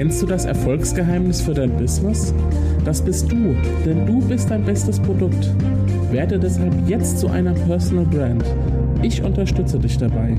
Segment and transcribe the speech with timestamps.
[0.00, 2.32] Kennst du das Erfolgsgeheimnis für dein Business?
[2.86, 3.54] Das bist du,
[3.84, 5.50] denn du bist dein bestes Produkt.
[6.10, 8.42] Werde deshalb jetzt zu einer Personal Brand.
[9.02, 10.38] Ich unterstütze dich dabei.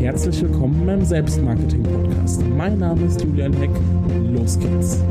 [0.00, 2.42] Herzlich willkommen beim Selbstmarketing-Podcast.
[2.56, 3.68] Mein Name ist Julian Heck.
[4.32, 5.04] Los geht's.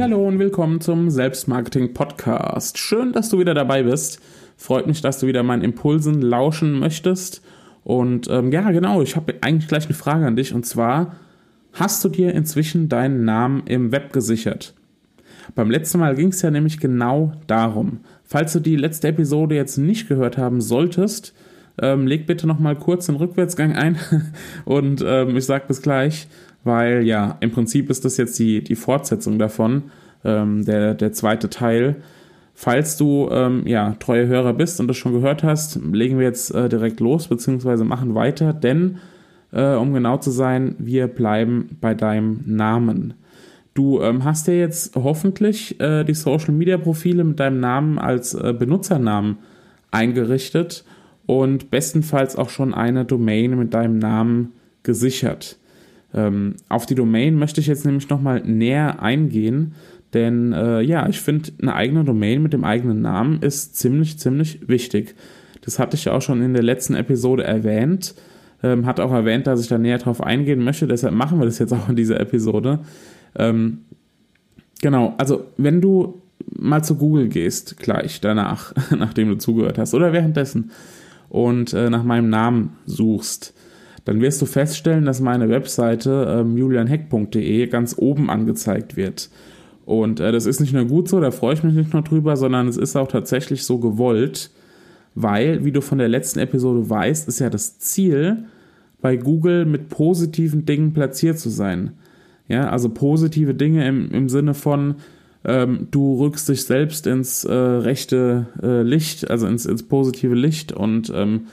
[0.00, 2.76] Hallo und willkommen zum Selbstmarketing Podcast.
[2.76, 4.20] Schön, dass du wieder dabei bist.
[4.62, 7.42] Freut mich, dass du wieder meinen Impulsen lauschen möchtest.
[7.82, 10.54] Und ähm, ja, genau, ich habe eigentlich gleich eine Frage an dich.
[10.54, 11.16] Und zwar,
[11.72, 14.74] hast du dir inzwischen deinen Namen im Web gesichert?
[15.56, 18.02] Beim letzten Mal ging es ja nämlich genau darum.
[18.22, 21.34] Falls du die letzte Episode jetzt nicht gehört haben solltest,
[21.80, 23.98] ähm, leg bitte nochmal kurz den Rückwärtsgang ein
[24.64, 26.28] und ähm, ich sag bis gleich,
[26.62, 29.90] weil ja, im Prinzip ist das jetzt die, die Fortsetzung davon,
[30.24, 31.96] ähm, der, der zweite Teil.
[32.54, 36.54] Falls du ähm, ja, treue Hörer bist und das schon gehört hast, legen wir jetzt
[36.54, 38.98] äh, direkt los, beziehungsweise machen weiter, denn
[39.52, 43.14] äh, um genau zu sein, wir bleiben bei deinem Namen.
[43.74, 48.34] Du ähm, hast ja jetzt hoffentlich äh, die Social Media Profile mit deinem Namen als
[48.34, 49.38] äh, Benutzernamen
[49.90, 50.84] eingerichtet
[51.26, 55.58] und bestenfalls auch schon eine Domain mit deinem Namen gesichert.
[56.14, 59.74] Ähm, auf die Domain möchte ich jetzt nämlich nochmal näher eingehen,
[60.14, 64.68] denn äh, ja, ich finde, eine eigene Domain mit dem eigenen Namen ist ziemlich, ziemlich
[64.68, 65.14] wichtig.
[65.62, 68.14] Das hatte ich ja auch schon in der letzten Episode erwähnt.
[68.62, 71.58] Ähm, hat auch erwähnt, dass ich da näher drauf eingehen möchte, deshalb machen wir das
[71.58, 72.80] jetzt auch in dieser Episode.
[73.36, 73.78] Ähm,
[74.80, 76.20] genau, also wenn du
[76.54, 80.70] mal zu Google gehst, gleich danach, nachdem du zugehört hast, oder währenddessen,
[81.28, 83.54] und äh, nach meinem Namen suchst,
[84.04, 89.30] dann wirst du feststellen, dass meine Webseite ähm, julianheck.de ganz oben angezeigt wird.
[89.84, 92.36] Und äh, das ist nicht nur gut so, da freue ich mich nicht nur drüber,
[92.36, 94.50] sondern es ist auch tatsächlich so gewollt,
[95.14, 98.44] weil, wie du von der letzten Episode weißt, ist ja das Ziel,
[99.00, 101.92] bei Google mit positiven Dingen platziert zu sein.
[102.48, 104.96] Ja, also positive Dinge im, im Sinne von,
[105.44, 110.72] ähm, du rückst dich selbst ins äh, rechte äh, Licht, also ins, ins positive Licht
[110.72, 111.46] und ähm,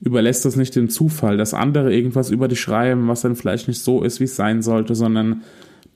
[0.00, 3.80] überlässt das nicht dem Zufall, dass andere irgendwas über dich schreiben, was dann vielleicht nicht
[3.80, 5.42] so ist, wie es sein sollte, sondern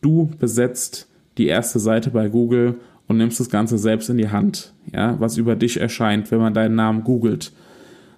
[0.01, 2.77] du besetzt die erste Seite bei Google
[3.07, 6.55] und nimmst das Ganze selbst in die Hand, ja, was über dich erscheint, wenn man
[6.55, 7.53] deinen Namen googelt.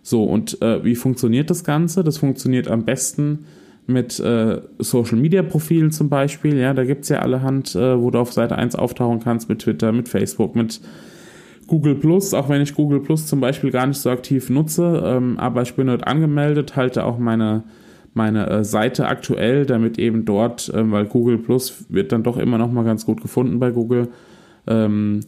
[0.03, 2.03] So, und äh, wie funktioniert das Ganze?
[2.03, 3.47] Das funktioniert am besten
[3.87, 8.11] mit äh, Social Media Profilen zum Beispiel, ja, da gibt es ja allerhand, äh, wo
[8.11, 10.81] du auf Seite 1 auftauchen kannst mit Twitter, mit Facebook, mit
[11.67, 15.39] Google Plus, auch wenn ich Google Plus zum Beispiel gar nicht so aktiv nutze, ähm,
[15.39, 17.65] aber ich bin dort angemeldet, halte auch meine
[18.15, 22.59] meine äh, Seite aktuell, damit eben dort, äh, weil Google Plus wird dann doch immer
[22.59, 24.09] noch mal ganz gut gefunden bei Google,
[24.67, 25.21] ähm,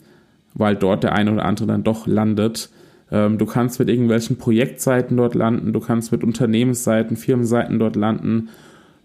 [0.55, 2.71] weil dort der eine oder andere dann doch landet.
[3.11, 8.49] Ähm, du kannst mit irgendwelchen Projektseiten dort landen, du kannst mit Unternehmensseiten, Firmenseiten dort landen,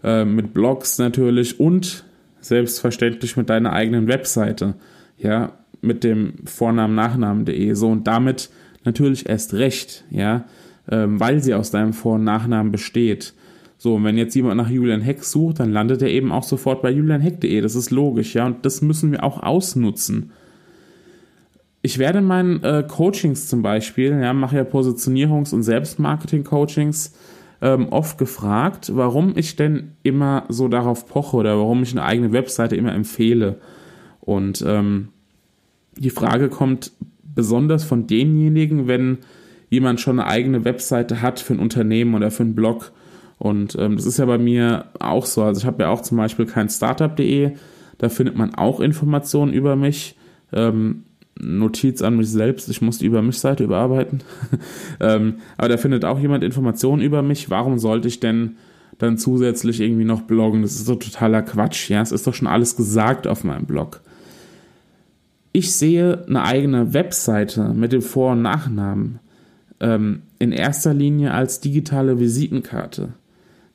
[0.02, 2.04] äh, mit Blogs natürlich und
[2.40, 4.74] selbstverständlich mit deiner eigenen Webseite,
[5.18, 5.52] ja,
[5.82, 8.50] mit dem Vornamen, Nachnamen.de, so und damit
[8.84, 10.44] natürlich erst recht, ja,
[10.90, 13.34] ähm, weil sie aus deinem Vor- und Nachnamen besteht.
[13.82, 16.82] So, und wenn jetzt jemand nach Julian Heck sucht, dann landet er eben auch sofort
[16.82, 17.62] bei julianheck.de.
[17.62, 18.44] Das ist logisch, ja.
[18.44, 20.32] Und das müssen wir auch ausnutzen.
[21.80, 27.14] Ich werde in meinen äh, Coachings zum Beispiel, ja, mache ja Positionierungs- und Selbstmarketing-Coachings,
[27.62, 32.32] ähm, oft gefragt, warum ich denn immer so darauf poche oder warum ich eine eigene
[32.32, 33.60] Webseite immer empfehle.
[34.20, 35.08] Und ähm,
[35.96, 36.92] die Frage kommt
[37.34, 39.20] besonders von denjenigen, wenn
[39.70, 42.92] jemand schon eine eigene Webseite hat für ein Unternehmen oder für einen Blog
[43.40, 45.42] und ähm, das ist ja bei mir auch so.
[45.42, 47.52] Also ich habe ja auch zum Beispiel kein Startup.de.
[47.96, 50.14] Da findet man auch Informationen über mich.
[50.52, 51.04] Ähm,
[51.40, 54.22] Notiz an mich selbst, ich muss die über mich Seite überarbeiten.
[55.00, 57.48] ähm, aber da findet auch jemand Informationen über mich.
[57.48, 58.56] Warum sollte ich denn
[58.98, 60.60] dann zusätzlich irgendwie noch bloggen?
[60.60, 61.88] Das ist so totaler Quatsch.
[61.88, 64.02] Ja, es ist doch schon alles gesagt auf meinem Blog.
[65.52, 69.18] Ich sehe eine eigene Webseite mit dem Vor- und Nachnamen
[69.80, 73.14] ähm, in erster Linie als digitale Visitenkarte.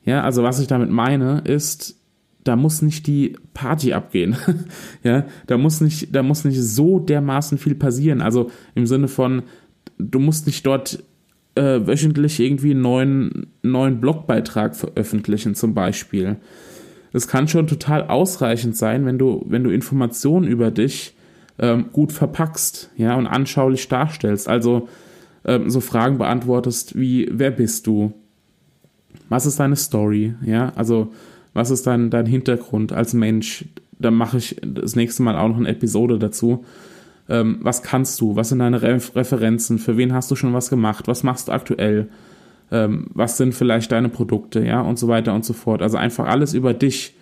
[0.06, 2.00] Ja, also was ich damit meine, ist,
[2.44, 4.36] da muss nicht die Party abgehen.
[5.02, 8.22] ja, da muss nicht, da muss nicht so dermaßen viel passieren.
[8.22, 9.42] Also im Sinne von,
[9.98, 11.02] du musst nicht dort
[11.56, 16.36] äh, wöchentlich irgendwie einen neuen, neuen Blogbeitrag veröffentlichen, zum Beispiel.
[17.12, 21.16] Es kann schon total ausreichend sein, wenn du, wenn du Informationen über dich
[21.58, 24.48] ähm, gut verpackst, ja, und anschaulich darstellst.
[24.48, 24.88] Also
[25.44, 28.12] ähm, so Fragen beantwortest wie, wer bist du?
[29.28, 31.12] Was ist deine Story, ja, also
[31.54, 33.64] was ist dein, dein Hintergrund als Mensch,
[33.98, 36.64] dann mache ich das nächste Mal auch noch eine Episode dazu.
[37.28, 38.36] Ähm, was kannst du?
[38.36, 39.78] Was sind deine Re Referenzen?
[39.78, 41.08] Für wen hast du schon was gemacht?
[41.08, 42.08] Was machst du aktuell?
[42.70, 45.82] ähm, was sind vielleicht deine Produkte, ja, und so weiter und so fort.
[45.82, 47.14] Also einfach alles über dich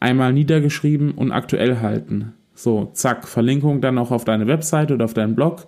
[0.00, 2.34] einmal niedergeschrieben und aktuell halten.
[2.54, 5.66] So, zack, Verlinkung dann auch auf deine Webseite oder auf deinen Blog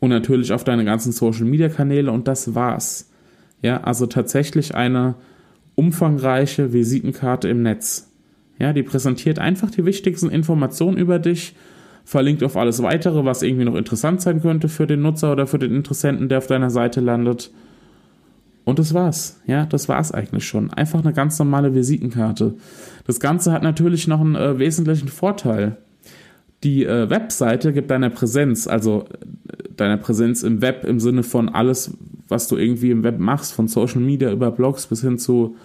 [0.00, 3.10] und natürlich auf deine ganzen Social Media Kanäle und das war's.
[3.64, 5.14] Ja, also tatsächlich eine
[5.74, 8.12] umfangreiche Visitenkarte im Netz.
[8.58, 11.56] Ja, die präsentiert einfach die wichtigsten Informationen über dich,
[12.04, 15.58] verlinkt auf alles weitere, was irgendwie noch interessant sein könnte für den Nutzer oder für
[15.58, 17.52] den Interessenten, der auf deiner Seite landet.
[18.64, 19.40] Und das war's.
[19.46, 20.70] Ja, das war's eigentlich schon.
[20.70, 22.56] Einfach eine ganz normale Visitenkarte.
[23.06, 25.78] Das Ganze hat natürlich noch einen äh, wesentlichen Vorteil.
[26.64, 31.48] Die äh, Webseite gibt deiner Präsenz, also äh, deiner Präsenz im Web im Sinne von
[31.48, 31.96] alles,
[32.28, 35.56] was du irgendwie im Web machst, von Social Media über Blogs bis hin zu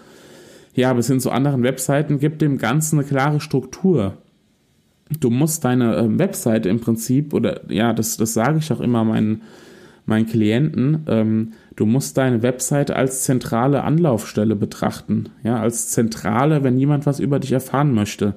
[0.73, 4.17] ja, bis hin zu anderen Webseiten, gibt dem Ganzen eine klare Struktur.
[5.19, 9.03] Du musst deine äh, Webseite im Prinzip, oder ja, das, das sage ich auch immer
[9.03, 9.41] meinen,
[10.05, 15.29] meinen Klienten, ähm, du musst deine Webseite als zentrale Anlaufstelle betrachten.
[15.43, 18.35] Ja, als zentrale, wenn jemand was über dich erfahren möchte.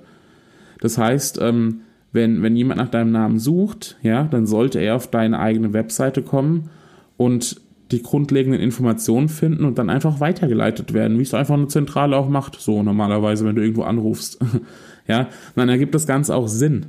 [0.81, 1.83] Das heißt, ähm,
[2.13, 6.23] wenn, wenn jemand nach deinem Namen sucht, ja, dann sollte er auf deine eigene Webseite
[6.23, 6.71] kommen
[7.17, 7.61] und
[7.91, 12.29] die grundlegenden Informationen finden und dann einfach weitergeleitet werden, wie es einfach eine Zentrale auch
[12.29, 14.39] macht, so normalerweise, wenn du irgendwo anrufst.
[15.09, 16.87] ja, dann ergibt das Ganze auch Sinn.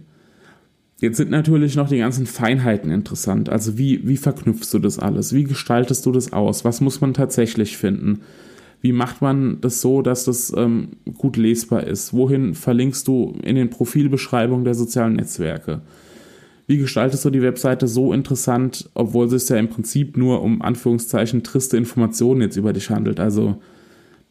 [1.00, 3.50] Jetzt sind natürlich noch die ganzen Feinheiten interessant.
[3.50, 5.34] Also wie, wie verknüpfst du das alles?
[5.34, 6.64] Wie gestaltest du das aus?
[6.64, 8.22] Was muss man tatsächlich finden?
[8.84, 12.14] Wie macht man das so, dass das ähm, gut lesbar ist?
[12.14, 15.82] Wohin verlinkst du in den Profilbeschreibungen der sozialen Netzwerke?
[16.68, 21.44] wie gestaltest du die Webseite so interessant, obwohl es ja im Prinzip nur um Anführungszeichen
[21.44, 23.20] triste Informationen jetzt über dich handelt.
[23.20, 23.58] Also,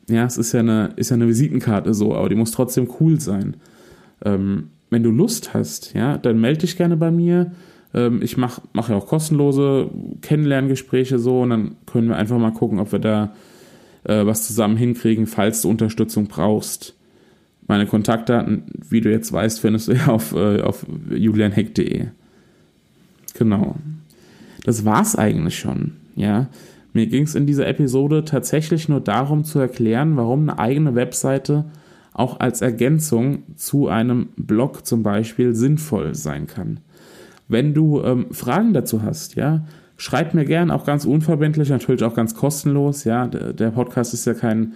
[0.09, 3.21] ja, es ist ja eine, ist ja eine Visitenkarte so, aber die muss trotzdem cool
[3.21, 3.57] sein.
[4.25, 7.53] Ähm, wenn du Lust hast, ja, dann melde dich gerne bei mir.
[7.95, 9.91] Ähm, ich mache mach ja auch kostenlose
[10.23, 13.35] Kennenlerngespräche so und dann können wir einfach mal gucken, ob wir da
[14.05, 16.95] äh, was zusammen hinkriegen, falls du Unterstützung brauchst.
[17.67, 22.07] Meine Kontaktdaten, wie du jetzt weißt, findest du ja auf, äh, auf julianheck.de.
[23.35, 23.77] Genau.
[24.65, 26.49] Das war's eigentlich schon, ja.
[26.93, 31.65] Mir ging es in dieser Episode tatsächlich nur darum zu erklären, warum eine eigene Webseite
[32.13, 36.81] auch als Ergänzung zu einem Blog zum Beispiel sinnvoll sein kann.
[37.49, 39.65] Wenn du ähm, Fragen dazu hast, ja,
[40.03, 43.29] schreib mir gern, auch ganz unverbindlich, natürlich auch ganz kostenlos, ja.
[43.29, 44.73] Der, Podcast ist ja kein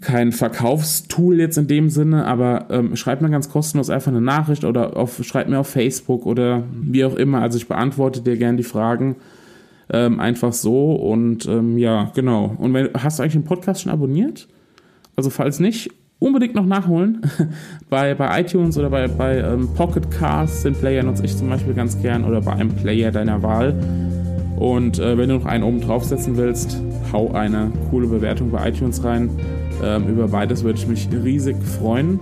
[0.00, 4.62] kein Verkaufstool jetzt in dem Sinne, aber ähm, schreibt mir ganz kostenlos einfach eine Nachricht
[4.62, 7.42] oder auf, schreibt mir auf Facebook oder wie auch immer.
[7.42, 9.16] Also ich beantworte dir gerne die Fragen
[9.92, 12.54] ähm, einfach so und ähm, ja, genau.
[12.58, 14.46] Und wenn, hast du eigentlich den Podcast schon abonniert?
[15.16, 17.22] Also falls nicht, unbedingt noch nachholen.
[17.90, 21.74] bei, bei iTunes oder bei, bei ähm, Pocket Cast den Player nutze ich zum Beispiel
[21.74, 23.74] ganz gern oder bei einem Player deiner Wahl.
[24.58, 26.80] Und äh, wenn du noch einen oben draufsetzen willst,
[27.12, 29.30] hau eine coole Bewertung bei iTunes rein.
[29.82, 32.18] Ähm, über beides würde ich mich riesig freuen.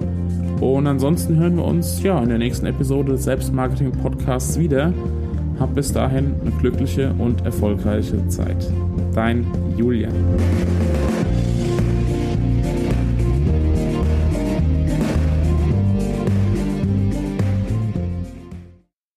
[0.60, 4.92] Und ansonsten hören wir uns ja in der nächsten Episode des Selbstmarketing Podcasts wieder.
[5.58, 8.70] Hab bis dahin eine glückliche und erfolgreiche Zeit.
[9.14, 9.46] Dein
[9.76, 10.12] Julian.